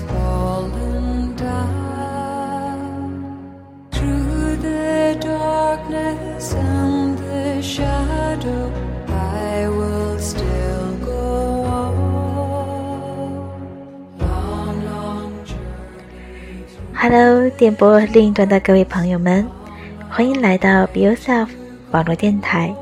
[0.00, 1.82] fallen down
[3.90, 8.70] through the darkness and the shadow.
[9.08, 11.92] I will still go on.
[16.94, 19.46] hello，电波另一端的各位朋友们，
[20.08, 21.48] 欢迎来到 Be Yourself
[21.90, 22.74] 网络电台，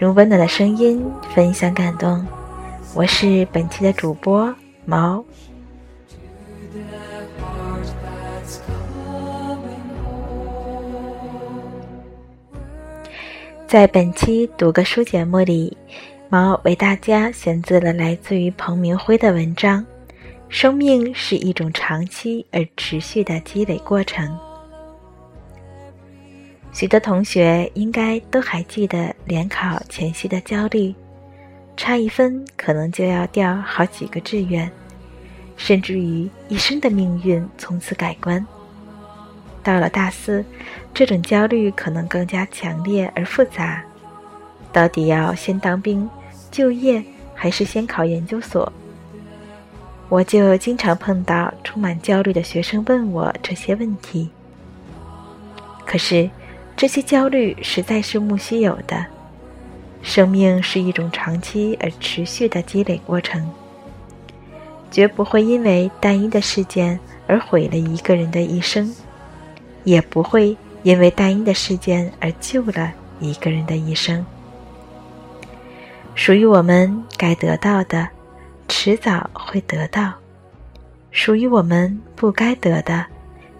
[0.00, 2.26] 用温暖的声音分享感动。
[2.94, 5.22] 我是本期的主播毛。
[13.72, 15.74] 在本期读个书节目里，
[16.28, 19.80] 毛为大家选自了来自于彭明辉的文章
[20.50, 24.28] 《生命是一种长期而持续的积累过程》。
[26.70, 30.94] 许多同学应该都还记得联考前夕的焦虑，
[31.74, 34.70] 差一分可能就要掉好几个志愿，
[35.56, 38.46] 甚至于一生的命运从此改观。
[39.62, 40.44] 到了大四，
[40.92, 43.82] 这种焦虑可能更加强烈而复杂。
[44.72, 46.08] 到底要先当兵、
[46.50, 47.02] 就业，
[47.34, 48.72] 还是先考研究所？
[50.08, 54.28] 我就经常碰到充满焦虑的学生问我这些问题。
[55.86, 56.28] 可是，
[56.76, 59.06] 这些焦虑实在是莫须有的。
[60.02, 63.48] 生命是一种长期而持续的积累过程，
[64.90, 68.92] 绝不会因为单一的事件而毁了一个人的一生。
[69.84, 74.24] 也不会因为单一的事件而救了一个人的一生。
[76.14, 78.08] 属于我们该得到的，
[78.68, 80.12] 迟早会得到；
[81.10, 83.06] 属于我们不该得的，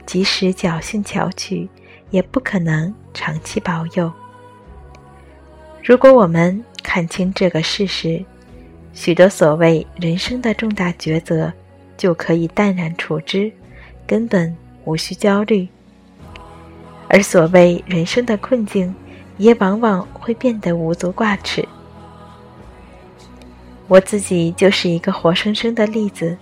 [0.05, 1.69] 即使侥幸巧取，
[2.11, 4.13] 也不可能长期保有。
[5.83, 8.25] 如果我们看清这个事实，
[8.93, 11.51] 许多所谓人生的重大抉择
[11.97, 13.51] 就可以淡然处之，
[14.07, 15.67] 根本无需焦虑。
[17.13, 18.93] 而所谓人生的困境，
[19.37, 21.63] 也往往会变得无足挂齿。
[23.87, 26.35] 我自己就是一个活生生的例子。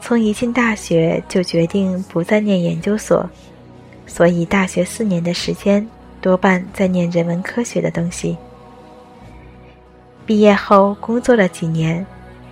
[0.00, 3.24] 从一进大学就决定不再念研究所，
[4.04, 5.88] 所以大学四年的时间
[6.20, 8.36] 多半在念人文科学的东西。
[10.26, 12.04] 毕业后工作了几年，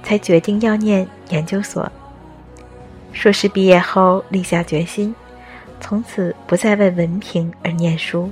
[0.05, 1.91] 才决定要念研究所。
[3.13, 5.13] 硕士毕业后立下决心。
[5.81, 8.31] 从此不再为文凭而念书，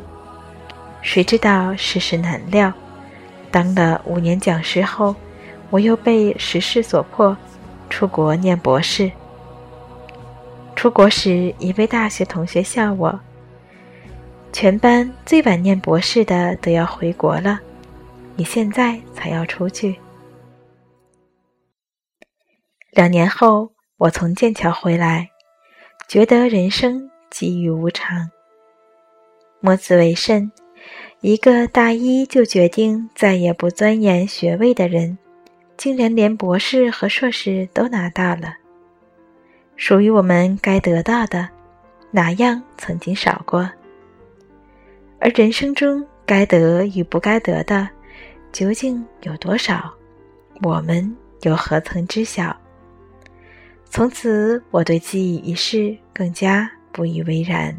[1.03, 2.73] 谁知道世事难料，
[3.51, 5.15] 当了五年讲师后，
[5.71, 7.37] 我又被时势所迫，
[7.89, 9.11] 出国念博士。
[10.77, 13.19] 出国时，一位大学同学笑我
[14.53, 17.59] ：“全班最晚念博士的都要回国了，
[18.37, 19.99] 你现在才要出去。”
[22.93, 25.31] 两年后，我从剑桥回来，
[26.07, 27.11] 觉得人生。
[27.31, 28.31] 机遇无常，
[29.61, 30.51] 莫此为甚？
[31.21, 35.19] 一个大一就决定再也不钻研学位的人，
[35.77, 38.55] 竟然连博士和硕士都拿到了。
[39.77, 41.49] 属于我们该得到的，
[42.11, 43.69] 哪样曾经少过？
[45.19, 47.89] 而人生中该得与不该得的，
[48.53, 49.93] 究竟有多少？
[50.63, 52.57] 我们又何曾知晓？
[53.85, 56.71] 从此，我对记忆一事更加。
[56.99, 57.73] 不以为然。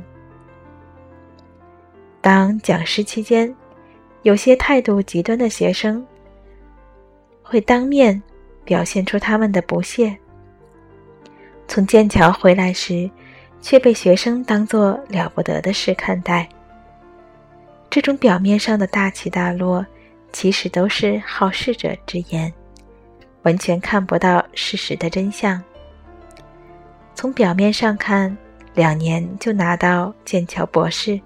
[2.22, 3.54] 当讲师期间，
[4.22, 6.08] 有些态度极端的学生
[7.44, 8.24] 会当面
[8.64, 10.18] 表现出他们的不屑。
[11.68, 13.12] 从剑桥回来时，
[13.60, 16.48] 却被学生当作了不得的事看待。
[17.90, 19.86] 这种表面上的大起大落，
[20.32, 22.54] 其实都是好事者之言，
[23.42, 25.62] 完全看不到事实的真相。
[27.14, 28.38] 从表面上看，
[28.80, 31.20] 两年就拿到剑桥博士，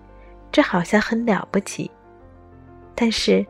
[0.51, 1.91] 这好像很了不起。
[2.95, 3.45] 但是，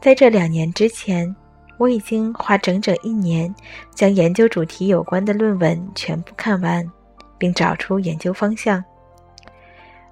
[0.00, 1.34] 在这两年之前，
[1.76, 3.52] 我已经花整整一年
[3.92, 6.88] 将研究主题有关的论文全部看完，
[7.38, 8.84] 并找出研究方向。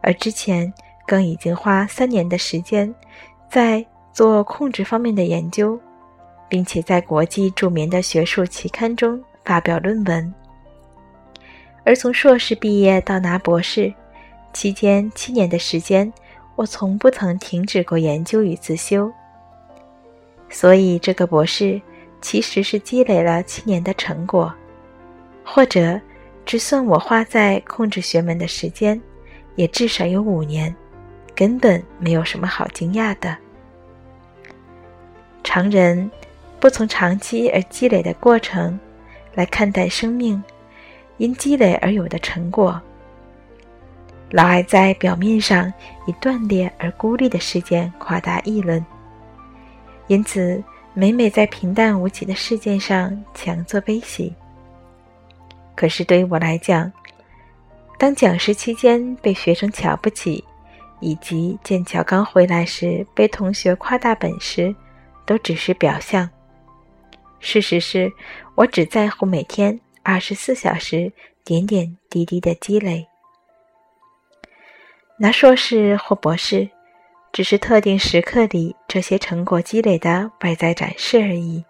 [0.00, 0.73] 而之前
[1.06, 2.93] 更已经花三年的时间
[3.49, 5.79] 在做控制方面的研究，
[6.49, 10.34] 并且在国际著名的学术期刊中发表论文。
[11.88, 13.90] 而从硕士毕业到拿博士，
[14.52, 16.12] 期间七年的时间，
[16.55, 19.11] 我从不曾停止过研究与自修。
[20.50, 21.81] 所以，这个博士
[22.20, 24.52] 其实是积累了七年的成果，
[25.43, 25.99] 或者
[26.44, 29.00] 只算我花在控制学门的时间，
[29.55, 30.76] 也至少有五年，
[31.34, 33.34] 根本没有什么好惊讶的。
[35.43, 36.11] 常人
[36.61, 38.79] 不从长期而积累的过程
[39.32, 40.44] 来看待生命。
[41.19, 42.81] 因积累而有的成果，
[44.31, 45.73] 老爱在表面上
[46.06, 48.85] 以断裂而孤立的事件夸大议论，
[50.06, 50.62] 因此
[50.94, 54.35] 每每在平淡无奇的事件上强作悲喜。
[55.75, 56.91] 可是对于我来讲，
[57.99, 60.44] 当讲师期间被学生瞧不起，
[61.00, 64.75] 以及剑桥刚回来时被同学夸大本事，
[65.26, 66.29] 都只是表象。
[67.41, 68.12] 事实是
[68.55, 69.79] 我只在乎每天。
[70.10, 71.12] 二十四小时
[71.44, 73.06] 点点滴滴的积累，
[75.19, 76.66] 拿硕士或博士，
[77.31, 81.62] 只是特定时刻里这些成果积累的外在展示而已。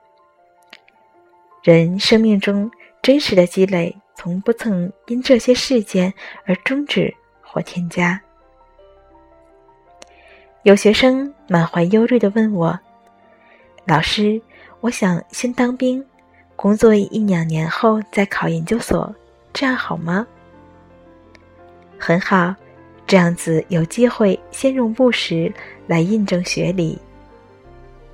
[1.64, 2.70] 人生命中
[3.02, 6.14] 真实的积累，从不曾因这些事件
[6.46, 7.12] 而终止
[7.42, 8.20] 或添加。
[10.62, 12.78] 有学生满怀忧虑的问我
[13.84, 14.40] ：“老师，
[14.78, 16.06] 我想先当兵。”
[16.58, 19.14] 工作一两年后再考研究所，
[19.52, 20.26] 这样好吗？
[21.96, 22.52] 很好，
[23.06, 25.52] 这样子有机会先用务实
[25.86, 26.98] 来印证学理。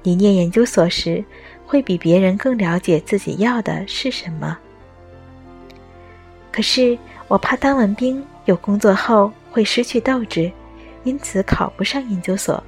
[0.03, 1.25] 你念研究所时，
[1.67, 4.59] 会比别人更了解自己要的是什么。
[6.53, 6.99] 可是
[7.29, 10.53] 我怕当完兵有工作后会失去斗志，
[11.05, 12.63] 因此考不上研究所。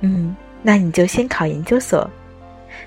[0.00, 2.06] 嗯，那你就先考研究所。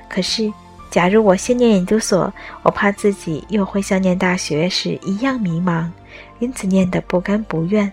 [0.08, 0.54] 可是。
[0.94, 2.32] 假如我先念研究所，
[2.62, 5.90] 我怕自己又会像念大学时一样迷茫，
[6.38, 7.92] 因此念得不甘不愿。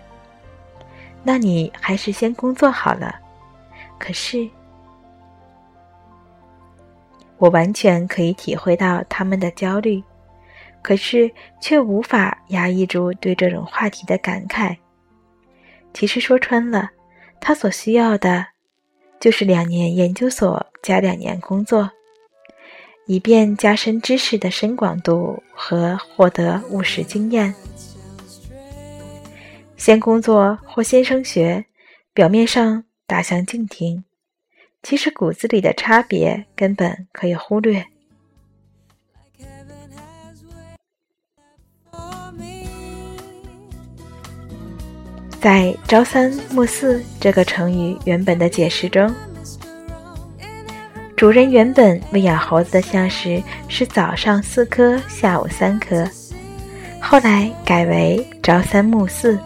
[1.23, 3.19] 那你还是先工作好了。
[3.99, 4.47] 可是，
[7.39, 10.05] 我完全可以体会到他们的焦虑，
[10.83, 14.77] 可是却无法压抑住对这种话题的感慨。
[15.95, 16.91] 其实说穿了，
[17.41, 18.49] 他所需要的，
[19.19, 21.91] 就是两年研究所加两年工作。
[23.11, 27.53] 以便加深知识的深广度和获得务实经验。
[29.77, 31.65] 先工作或先升学，
[32.15, 34.05] 表面上大相径庭，
[34.85, 37.85] 其实骨子里的差别根本可以忽略。
[45.41, 49.13] 在“朝三暮四”这个成语原本的解释中。
[51.21, 56.09] 主人原本喂养猴子的相食是早上四颗，下午三颗，
[56.99, 59.39] 后来改为朝三暮四，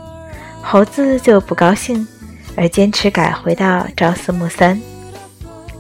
[0.63, 2.07] 猴子就不高兴，
[2.55, 4.81] 而坚持改回到朝四暮三。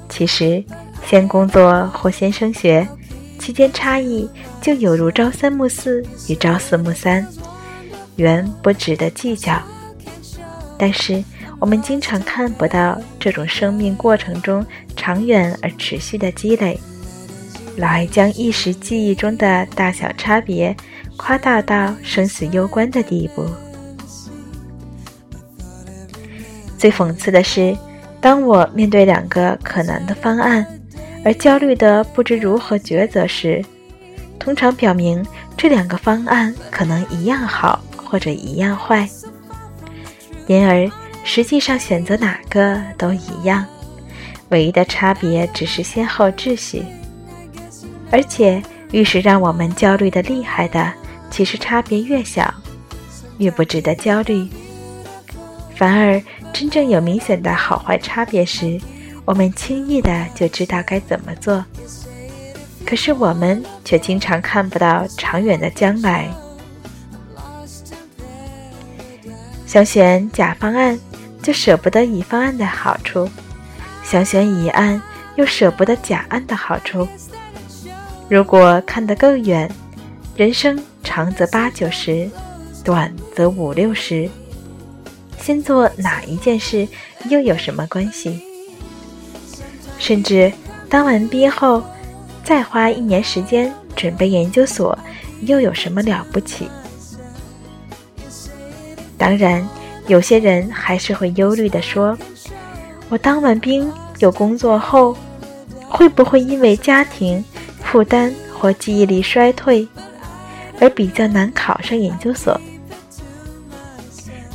[0.08, 0.64] 其实，
[1.06, 2.84] 先工作或先升学，
[3.38, 4.28] 期间差异
[4.60, 7.24] 就有如朝三暮四与朝四暮三，
[8.16, 9.62] 原不值得计较。
[10.76, 11.22] 但是。
[11.64, 14.62] 我们经常看不到这种生命过程中
[14.94, 16.78] 长远而持续的积累，
[17.78, 20.76] 老爱将一时记忆中的大小差别
[21.16, 23.46] 夸大到生死攸关的地步。
[26.76, 27.74] 最讽刺的是，
[28.20, 30.66] 当我面对两个可能的方案
[31.24, 33.64] 而焦虑的不知如何抉择时，
[34.38, 35.24] 通常表明
[35.56, 39.08] 这两个方案可能一样好或者一样坏，
[40.46, 40.86] 因而。
[41.24, 43.64] 实际上选择哪个都一样，
[44.50, 46.84] 唯一的差别只是先后秩序。
[48.12, 48.62] 而且，
[48.92, 50.92] 越是让我们焦虑的厉害的，
[51.30, 52.54] 其实差别越小，
[53.38, 54.48] 越不值得焦虑。
[55.74, 58.80] 反而，真正有明显的好坏差别时，
[59.24, 61.64] 我们轻易的就知道该怎么做。
[62.86, 66.28] 可是，我们却经常看不到长远的将来。
[69.66, 70.96] 想选甲方案。
[71.44, 73.28] 就舍不得乙方案的好处，
[74.02, 75.00] 想选乙案
[75.36, 77.06] 又舍不得甲案的好处。
[78.30, 79.70] 如果看得更远，
[80.34, 82.30] 人生长则八九十，
[82.82, 84.26] 短则五六十，
[85.38, 86.88] 先做哪一件事
[87.28, 88.42] 又有什么关系？
[89.98, 90.50] 甚至
[90.88, 91.84] 当完毕业后，
[92.42, 94.98] 再花一年时间准备研究所，
[95.42, 96.70] 又有什么了不起？
[99.18, 99.62] 当然。
[100.06, 102.16] 有些人还是会忧虑地说
[103.08, 105.16] ：“我当完兵有工作后，
[105.88, 107.42] 会不会因为家庭
[107.82, 109.88] 负担或记忆力衰退，
[110.80, 112.60] 而比较难考上研究所？”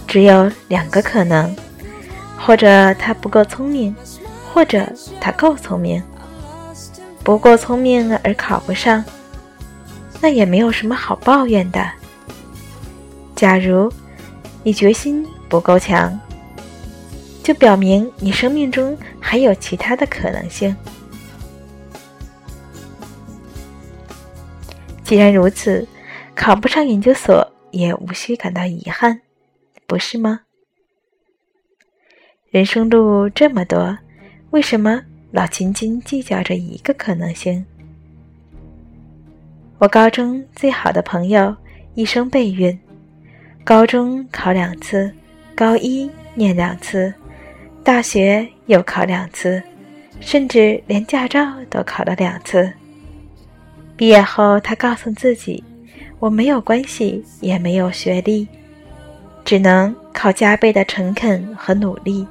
[0.08, 1.56] 只有两个可能：
[2.38, 3.96] 或者他不够聪明，
[4.53, 4.88] 或者
[5.20, 6.01] 他够聪明。
[7.22, 9.03] 不够聪明而考不上，
[10.20, 11.88] 那也没有什么好抱怨的。
[13.36, 13.91] 假如
[14.63, 15.27] 你决心。
[15.49, 16.15] 不够强，
[17.41, 20.75] 就表明你生命中还有其他的可能性。
[25.03, 25.87] 既然如此，
[26.35, 29.21] 考不上研究所也无需感到遗憾，
[29.87, 30.41] 不是吗？
[32.51, 33.97] 人生路这么多，
[34.51, 35.01] 为什么
[35.31, 37.65] 老斤斤计较着一个可能性？
[39.79, 41.57] 我高中最好的朋友
[41.95, 42.79] 一生备孕，
[43.69, 45.13] 高中考两次，
[45.53, 47.13] 高一念两次，
[47.83, 49.61] 大学又考两次，
[50.19, 52.73] 甚至连驾照都考了两次。
[53.95, 55.63] 毕业后，他告诉自己
[56.17, 58.47] ：“我没有关系，也没有学历，
[59.45, 62.25] 只能靠加倍的诚恳和努力。”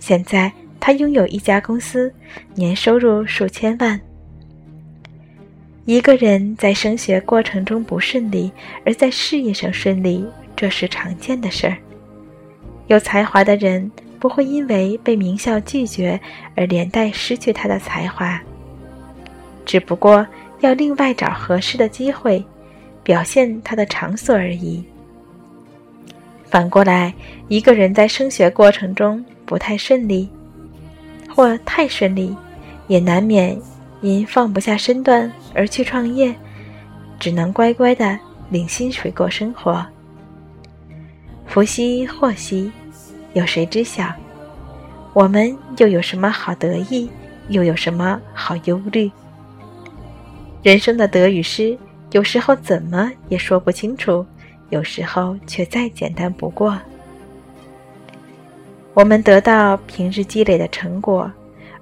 [0.00, 0.50] 现在，
[0.80, 2.10] 他拥有一家公司，
[2.54, 4.00] 年收入数千万。
[5.88, 8.52] 一个人在升学过程中不顺利，
[8.84, 10.22] 而在事业上顺利，
[10.54, 11.74] 这是常见的事儿。
[12.88, 16.20] 有才华的人不会因为被名校拒绝
[16.54, 18.38] 而连带失去他的才华。
[19.64, 20.26] 只不过
[20.60, 22.44] 要另外找合适的机会，
[23.02, 24.84] 表现他的场所而已。
[26.50, 27.14] 反过来，
[27.48, 30.28] 一个人在升学过程中不太顺利，
[31.34, 32.36] 或太顺利，
[32.88, 33.58] 也难免
[34.00, 36.34] 因放不下身段而去创业，
[37.18, 38.18] 只能乖乖的
[38.50, 39.84] 领薪水过生活。
[41.46, 42.70] 福兮祸兮，
[43.32, 44.12] 有谁知晓？
[45.14, 47.08] 我们又有什么好得意？
[47.48, 49.10] 又有什么好忧虑？
[50.62, 51.76] 人生的得与失，
[52.12, 54.24] 有时候怎么也说不清楚，
[54.68, 56.78] 有时候却再简单不过。
[58.92, 61.30] 我们得到平日积累的成果，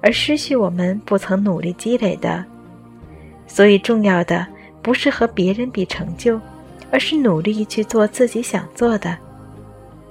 [0.01, 2.43] 而失去我们不曾努力积累的。
[3.47, 4.45] 所以，重要的
[4.81, 6.39] 不是和别人比成就，
[6.91, 9.17] 而是努力去做自己想做的。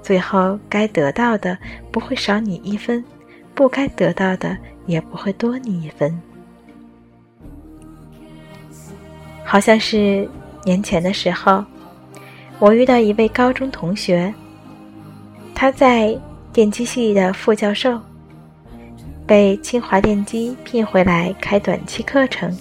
[0.02, 1.57] 最后，该得到的
[1.90, 3.05] 不会少你一分，
[3.55, 6.19] 不该得到的也不会多你一分。
[9.45, 10.28] 好像是
[10.64, 11.64] 年前的时候，
[12.59, 14.33] 我遇到一位高中同学，
[15.55, 16.19] 他在
[16.52, 18.00] 电机系的副教授，
[19.26, 22.56] 被清华电机聘回来开短期课程。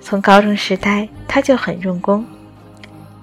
[0.00, 2.24] 从高中时代他就很用功，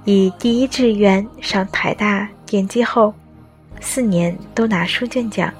[0.03, 3.13] 以第一志愿上台大电机后，
[3.79, 5.51] 四年都拿书卷奖。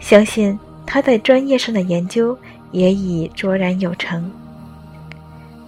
[0.00, 2.36] 相信他在专业上的研究
[2.72, 4.30] 也已卓然有成。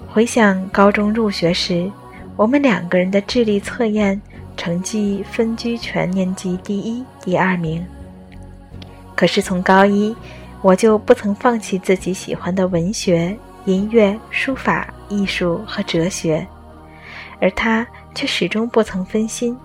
[0.08, 1.90] 回想高中入学时，
[2.36, 4.20] 我们两个人的智力测验
[4.56, 7.84] 成绩分居全年级第一、第二名。
[9.14, 10.14] 可是从高一，
[10.62, 16.46] 我就不曾放弃自己喜欢的文学、音乐、书法、艺术和哲学，
[17.40, 19.56] 而他却始终不曾分心。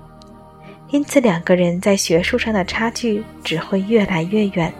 [0.89, 4.73] 因此，两个人在学术上的差距只会越来越远。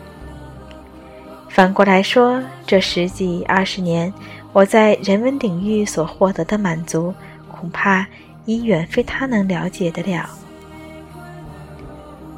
[1.47, 4.11] 反过来说，这十几二十年。
[4.51, 7.13] 我在人文领域所获得的满足，
[7.51, 8.03] 恐怕
[8.45, 10.27] 已远非他能了解得了。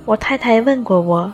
[0.04, 1.32] 我太太问过我，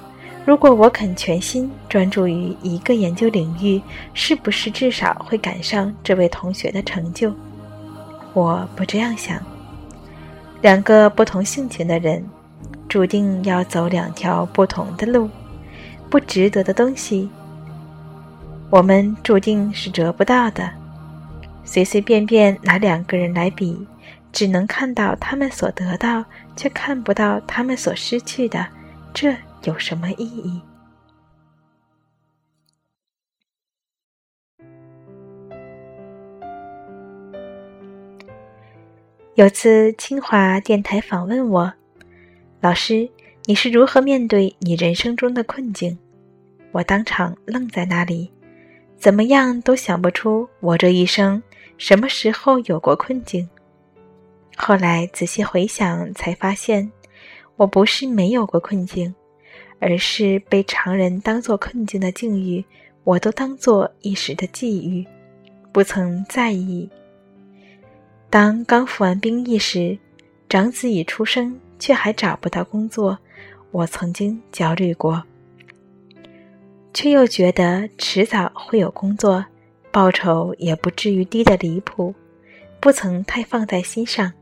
[0.48, 3.82] 如果我肯全心专注于一个研究领域，
[4.14, 7.34] 是不是至少会赶上这位同学的成就？
[8.32, 9.38] 我不这样想。
[10.62, 12.24] 两个不同性情的人，
[12.88, 15.30] 注定要走两条不同的路，
[16.10, 17.30] 不值得的东西。
[18.70, 20.72] 我们注定是得不到的。
[21.66, 23.86] 随随便便拿两个人来比，
[24.32, 26.24] 只能看到他们所得到，
[26.56, 28.66] 却看不到他们所失去的，
[29.14, 29.36] 这
[29.68, 30.62] 有什么意义？
[39.36, 41.74] 有次清华电台访问我，
[42.62, 43.10] 老师，
[43.44, 46.00] 你是如何面对你人生中的困境？
[46.72, 48.32] 我当场愣在那里。
[48.96, 51.44] 怎么样都想不出我这一生
[51.78, 53.48] 什么时候有过困境。
[54.56, 56.90] 后来仔细回想，才发现，
[57.58, 59.14] 我不是没有过困境，
[59.80, 62.64] 而是被常人当作困境的境遇，
[63.04, 65.06] 我都当作一时的际遇，
[65.72, 66.90] 不曾在意。
[68.30, 69.98] 当刚服完兵役时，
[70.50, 73.18] 长子已出生，却还找不到工作，
[73.72, 75.24] 我曾经焦虑过。
[76.94, 79.46] 却又觉得迟早会有工作，
[79.92, 82.14] 报酬也不至于低得离谱，
[82.80, 84.34] 不曾太放在心上。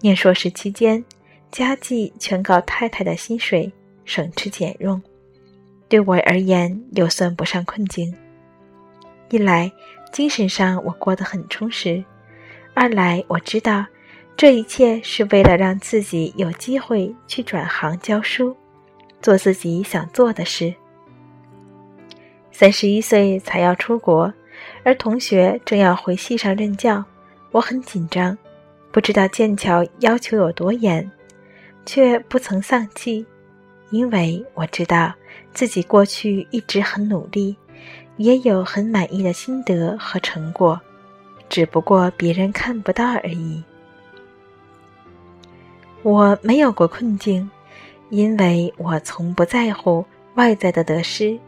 [0.00, 1.04] 念硕士期间，
[1.50, 3.72] 家计全靠太太的薪水，
[4.04, 5.00] 省吃俭用，
[5.88, 8.14] 对我而言又算不上困境。
[9.30, 9.70] 一来，
[10.12, 12.04] 精神上我过得很充实；
[12.74, 13.86] 二来，我知道
[14.36, 18.56] 这一切是为了让自己有机会去转行教书，
[19.20, 20.74] 做自己想做的事。
[22.50, 24.32] 三十一岁才要出国，
[24.84, 27.02] 而同学正要回系上任教，
[27.50, 28.36] 我很紧张，
[28.90, 31.10] 不知道剑桥要求有多严，
[31.86, 33.24] 却不曾丧气，
[33.92, 35.12] 因为我知道
[35.52, 37.54] 自己过去一直很努力，
[38.16, 40.80] 也有很满意的心得和成果，
[41.50, 43.62] 只不过别人看不到而已。
[46.02, 47.48] 我没有过困境，
[48.08, 51.38] 因为我从不在乎外在的得失，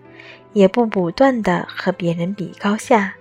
[0.53, 3.15] 也不不断的和别人比高下，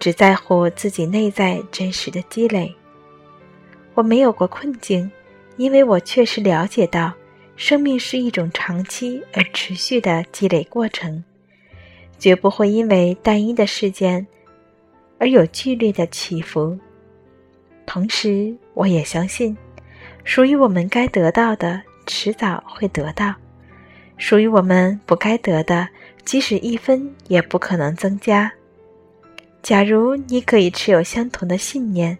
[0.00, 2.74] 只在乎自己内在真实的积累。
[3.94, 5.08] 我没有过困境，
[5.56, 7.12] 因为我确实了解到，
[7.56, 11.22] 生命是一种长期而持续的积累过程，
[12.18, 14.26] 绝不会因为单一的事件
[15.18, 16.78] 而有剧烈的起伏。
[17.86, 19.56] 同时，我也相信。
[20.24, 23.34] 属于我们该得到的，迟早会得到；
[24.16, 25.88] 属于我们不该得的，
[26.24, 28.50] 即使一分也不可能增加。
[29.62, 32.16] 假如你可以持有相同的信念，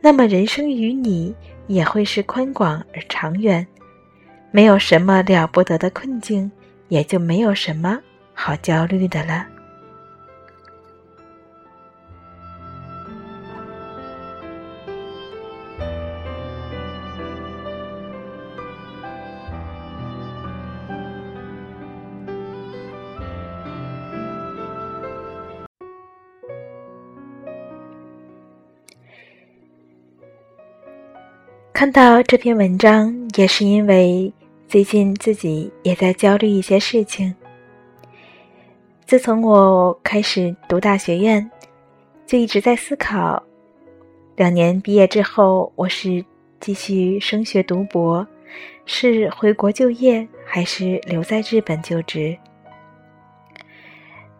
[0.00, 1.34] 那么人生与你
[1.66, 3.66] 也会是宽广而长远。
[4.52, 6.50] 没有什么了不得的困境，
[6.88, 8.00] 也就没有什么
[8.34, 9.46] 好焦虑的了。
[31.72, 34.30] 看到这篇文章，也是因为
[34.70, 37.34] 最近自己也在焦虑一些事情。
[39.04, 41.50] 自从我开始读大学院，
[42.24, 43.42] 就一直在思考：
[44.36, 46.24] 两年毕业之后，我是
[46.60, 48.24] 继续升学读博，
[48.86, 52.38] 是回国就业，还是留在日本就职？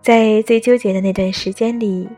[0.01, 2.09] 在最纠结的那段时间里，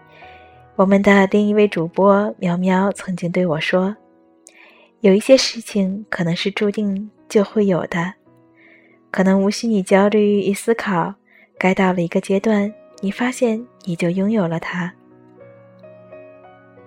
[0.77, 3.97] 我们的另一位主播苗苗曾经对我说。
[5.01, 8.13] 有一些事情可能是注定就会有的，
[9.11, 11.15] 可能无需你焦虑与思考，
[11.59, 14.93] 该到了一个阶段，你发现你就拥有了它。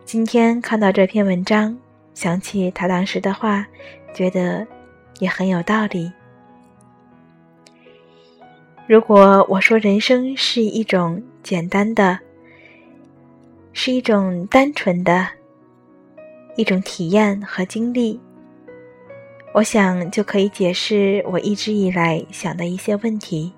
[0.06, 1.76] 今天看到这篇文章，
[2.14, 3.66] 想起他当时的话，
[4.14, 4.68] 觉得
[5.18, 6.12] 也很有道理。
[8.86, 12.20] 如果我说人生是一种简单的，
[13.74, 15.28] 是一种单纯的。
[16.56, 18.20] 一种体验和经历，
[19.56, 23.54] 我想就可以解释我一直以来想的一些问题。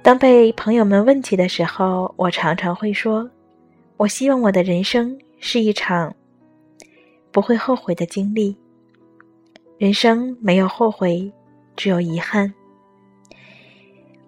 [0.00, 3.30] 当被朋友们问起的时候，我常常会说
[3.98, 6.16] ：“我希望我的人生是一场
[7.30, 8.56] 不会后悔的经历。
[9.76, 11.30] 人生没有后悔，
[11.76, 12.50] 只有遗憾。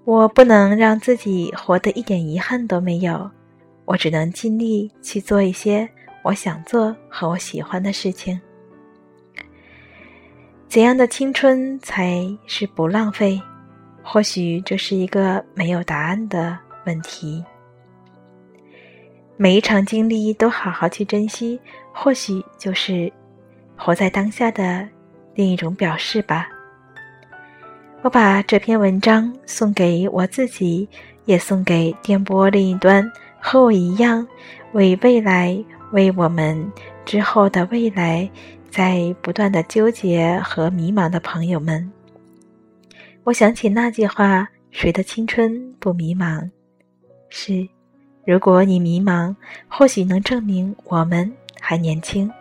[0.04, 3.30] 我不能让自己活得一点遗憾都没有。”
[3.86, 5.88] 我只能尽力去做一些
[6.22, 8.38] 我想做和我喜欢的事情。
[10.72, 13.38] 怎样的青春才是不浪费？
[14.02, 17.44] 或许这是一个没有答案的问题。
[19.36, 21.60] 每一场经历都好好去珍惜，
[21.92, 23.12] 或许就是
[23.76, 24.88] 活在当下的
[25.34, 26.48] 另一种表示吧。
[28.00, 30.88] 我把这篇文章送给我自己，
[31.26, 33.06] 也送给电波另一端。
[33.38, 34.26] 和我一样，
[34.72, 36.72] 为未来、为我们
[37.04, 38.26] 之后的未来，
[38.72, 41.92] 在不断的纠结和迷茫的朋友们，
[43.22, 46.48] 我想起那句话：“谁的青春不迷茫？”
[47.28, 47.68] 是，
[48.24, 49.36] 如果你迷茫，
[49.68, 51.30] 或许能证明我们
[51.60, 52.32] 还年轻，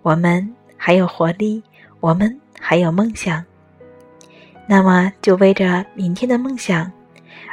[0.00, 1.62] 我们还有活力，
[2.00, 3.44] 我们还有梦想。
[4.66, 6.90] 那么，就为着明天的梦想，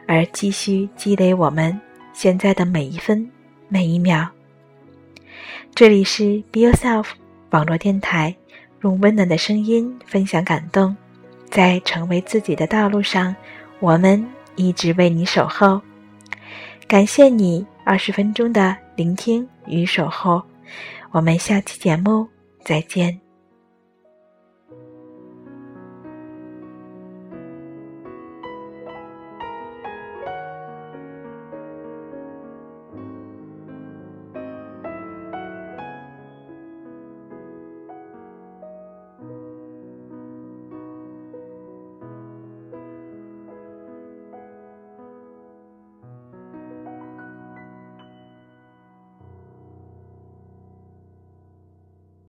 [0.08, 1.78] 而继续积累我们。
[2.14, 3.30] 现在的每一分
[3.68, 4.30] 每一秒。
[5.76, 7.08] 这里是 Be Yourself
[7.52, 8.36] 网络电台，
[8.82, 10.96] 用温暖的声音分享感动，
[11.50, 13.36] 在成为自己的道路上，
[13.80, 15.82] 我们一直为你守候。
[16.88, 20.42] 感谢你二十分钟的聆听与守候，
[21.12, 22.28] 我们下期节目
[22.64, 23.31] 再见。